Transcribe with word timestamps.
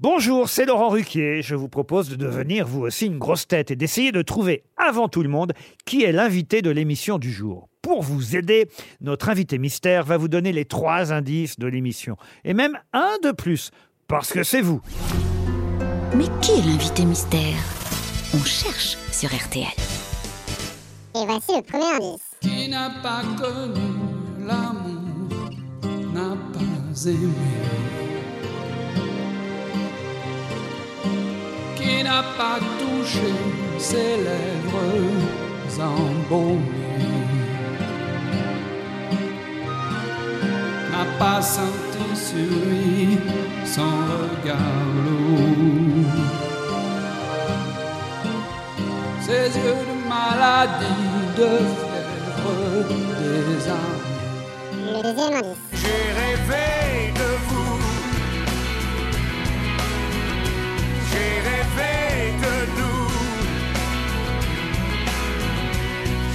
Bonjour, 0.00 0.48
c'est 0.48 0.64
Laurent 0.64 0.90
Ruquier. 0.90 1.42
Je 1.42 1.56
vous 1.56 1.68
propose 1.68 2.08
de 2.08 2.14
devenir 2.14 2.68
vous 2.68 2.82
aussi 2.82 3.06
une 3.06 3.18
grosse 3.18 3.48
tête 3.48 3.72
et 3.72 3.76
d'essayer 3.76 4.12
de 4.12 4.22
trouver 4.22 4.62
avant 4.76 5.08
tout 5.08 5.24
le 5.24 5.28
monde 5.28 5.54
qui 5.86 6.04
est 6.04 6.12
l'invité 6.12 6.62
de 6.62 6.70
l'émission 6.70 7.18
du 7.18 7.32
jour. 7.32 7.68
Pour 7.82 8.02
vous 8.02 8.36
aider, 8.36 8.68
notre 9.00 9.28
invité 9.28 9.58
mystère 9.58 10.04
va 10.04 10.16
vous 10.16 10.28
donner 10.28 10.52
les 10.52 10.66
trois 10.66 11.12
indices 11.12 11.58
de 11.58 11.66
l'émission. 11.66 12.16
Et 12.44 12.54
même 12.54 12.78
un 12.92 13.16
de 13.24 13.32
plus, 13.32 13.72
parce 14.06 14.32
que 14.32 14.44
c'est 14.44 14.60
vous. 14.60 14.80
Mais 16.14 16.26
qui 16.42 16.52
est 16.52 16.64
l'invité 16.64 17.04
mystère? 17.04 17.58
On 18.34 18.44
cherche 18.44 18.96
sur 19.10 19.30
RTL. 19.30 19.66
Et 21.16 21.26
voici 21.26 21.56
le 21.56 21.62
premier 21.62 22.06
indice. 22.06 22.22
Qui 22.40 22.68
n'a 22.68 22.90
pas 23.02 23.22
connu 23.36 23.80
l'amour 24.46 25.40
n'a 26.14 26.36
pas 26.52 27.08
aimé. 27.08 27.87
N'a 32.18 32.24
pas 32.36 32.58
touché 32.80 33.32
ses 33.78 34.16
lèvres 34.26 35.02
embaumées. 35.80 37.06
N'a 40.90 41.04
pas 41.18 41.40
senti 41.40 42.06
sur 42.26 42.52
lui 42.66 43.18
son 43.64 43.94
regard 44.12 44.86
lourd. 45.04 46.26
Ses 49.26 49.48
yeux 49.58 49.82
de 49.88 49.96
maladie, 50.12 51.04
de 51.38 51.50
fièvre 51.78 52.54
des 53.20 53.68
âmes. 53.78 54.04
Le 54.92 55.02
deuxième 55.02 55.34
indice. 55.34 55.58
J'ai 55.80 56.02
rêvé 56.20 56.87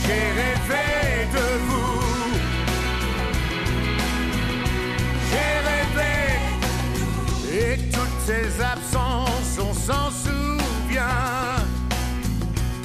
J'ai 0.06 0.26
rêvé 0.42 1.28
de 1.34 1.48
vous. 1.68 2.02
J'ai 5.30 5.54
rêvé. 5.70 6.14
Et 7.54 7.78
toutes 7.90 8.20
ces 8.26 8.62
absences, 8.62 9.58
on 9.60 9.74
s'en 9.74 10.12
souvient. 10.12 11.56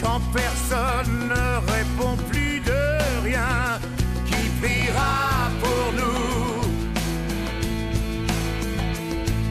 Quand 0.01 0.21
personne 0.33 1.29
ne 1.29 1.73
répond 1.73 2.17
plus 2.31 2.61
de 2.61 3.25
rien, 3.25 3.81
qui 4.27 4.49
priera 4.61 5.51
pour 5.61 5.93
nous 6.01 6.63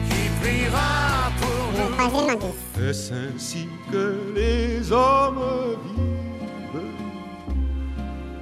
Qui 0.08 0.22
priera 0.40 1.30
pour 1.40 1.66
nous. 1.76 2.88
Est-ce 2.88 3.12
ainsi 3.12 3.68
que 3.92 4.32
les 4.34 4.90
hommes 4.90 5.76
vivent? 5.84 6.17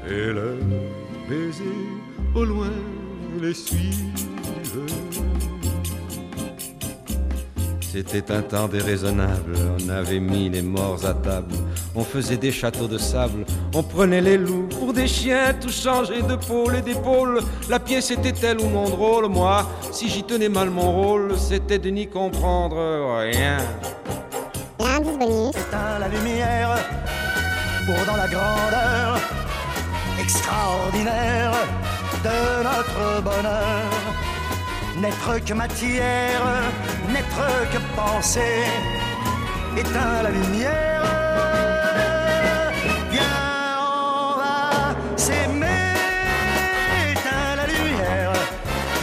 Et 0.08 0.32
leurs 0.32 0.54
baisers 1.28 1.64
au 2.34 2.44
loin 2.44 2.70
les 3.40 3.54
suivent 3.54 4.12
C'était 7.80 8.30
un 8.30 8.42
temps 8.42 8.68
déraisonnable, 8.68 9.54
on 9.80 9.88
avait 9.88 10.20
mis 10.20 10.50
les 10.50 10.60
morts 10.60 11.04
à 11.06 11.14
table, 11.14 11.54
on 11.94 12.04
faisait 12.04 12.36
des 12.36 12.52
châteaux 12.52 12.88
de 12.88 12.98
sable, 12.98 13.46
on 13.74 13.82
prenait 13.82 14.20
les 14.20 14.36
loups 14.36 14.68
pour 14.68 14.92
des 14.92 15.08
chiens, 15.08 15.54
tout 15.58 15.70
changeait 15.70 16.20
de 16.20 16.36
pôle 16.36 16.76
et 16.76 16.82
d'épaule. 16.82 17.40
La 17.70 17.80
pièce 17.80 18.10
était 18.10 18.32
telle 18.32 18.60
ou 18.60 18.68
non 18.68 18.90
drôle, 18.90 19.28
moi, 19.28 19.66
si 19.92 20.10
j'y 20.10 20.22
tenais 20.22 20.50
mal 20.50 20.68
mon 20.68 20.92
rôle, 20.92 21.38
c'était 21.38 21.78
de 21.78 21.88
n'y 21.88 22.06
comprendre 22.06 22.76
rien. 23.18 23.58
Éteins 24.78 25.98
la 26.00 26.08
lumière 26.08 26.76
pour 27.86 28.04
dans 28.06 28.16
la 28.16 28.28
grandeur 28.28 29.20
extraordinaire 30.26 31.52
de 32.24 32.38
notre 32.68 33.22
bonheur. 33.22 33.90
N'être 35.00 35.44
que 35.46 35.54
matière, 35.54 36.42
n'être 37.12 37.46
que 37.72 37.78
pensée, 37.94 38.64
éteins 39.76 40.22
la 40.24 40.30
lumière. 40.30 41.02
Viens, 43.12 43.42
on 43.78 44.38
va 44.40 44.96
s'aimer, 45.16 45.94
éteins 47.12 47.54
la 47.60 47.66
lumière. 47.74 48.32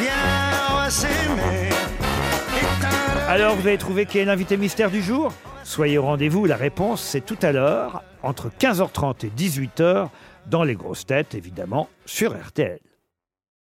Viens, 0.01 0.29
on 0.71 0.75
va 0.75 0.89
s'aimer, 0.89 1.69
la 2.81 3.31
Alors, 3.31 3.55
vous 3.55 3.65
avez 3.65 3.77
trouvé 3.77 4.05
qui 4.05 4.17
est 4.19 4.25
l'invité 4.25 4.57
mystère 4.57 4.91
du 4.91 5.01
jour? 5.01 5.31
Soyez 5.63 5.97
au 5.97 6.03
rendez-vous, 6.03 6.45
la 6.45 6.57
réponse 6.57 7.01
c'est 7.01 7.25
tout 7.25 7.37
à 7.41 7.51
l'heure, 7.51 8.03
entre 8.21 8.49
15h30 8.49 9.25
et 9.25 9.29
18h, 9.29 10.09
dans 10.47 10.63
les 10.63 10.75
grosses 10.75 11.05
têtes, 11.05 11.35
évidemment, 11.35 11.87
sur 12.05 12.35
RTL. 12.35 12.79